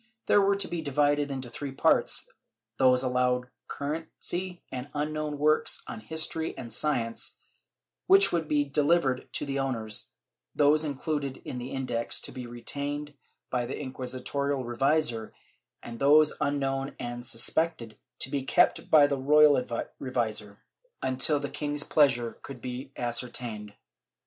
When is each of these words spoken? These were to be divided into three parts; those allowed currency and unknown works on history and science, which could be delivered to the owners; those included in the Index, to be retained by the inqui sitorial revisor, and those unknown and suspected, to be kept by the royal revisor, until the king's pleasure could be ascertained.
These 0.25 0.39
were 0.39 0.55
to 0.55 0.67
be 0.67 0.81
divided 0.81 1.29
into 1.29 1.47
three 1.51 1.71
parts; 1.71 2.27
those 2.77 3.03
allowed 3.03 3.51
currency 3.67 4.63
and 4.71 4.89
unknown 4.95 5.37
works 5.37 5.83
on 5.85 5.99
history 5.99 6.57
and 6.57 6.73
science, 6.73 7.35
which 8.07 8.29
could 8.29 8.47
be 8.47 8.65
delivered 8.65 9.31
to 9.33 9.45
the 9.45 9.59
owners; 9.59 10.07
those 10.55 10.83
included 10.83 11.37
in 11.45 11.59
the 11.59 11.69
Index, 11.69 12.19
to 12.21 12.31
be 12.31 12.47
retained 12.47 13.13
by 13.51 13.67
the 13.67 13.75
inqui 13.75 14.09
sitorial 14.09 14.65
revisor, 14.65 15.33
and 15.83 15.99
those 15.99 16.33
unknown 16.41 16.95
and 16.97 17.23
suspected, 17.23 17.99
to 18.21 18.31
be 18.31 18.41
kept 18.41 18.89
by 18.89 19.05
the 19.05 19.17
royal 19.19 19.63
revisor, 20.01 20.57
until 21.03 21.39
the 21.39 21.47
king's 21.47 21.83
pleasure 21.83 22.39
could 22.41 22.59
be 22.59 22.91
ascertained. 22.97 23.75